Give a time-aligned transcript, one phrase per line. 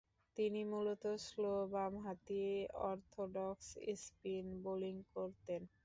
[0.37, 2.43] তিনি মূলতঃ স্লো বামহাতি
[2.85, 3.67] অর্থোডক্স
[4.01, 5.61] স্পিন বোলিং করতেন।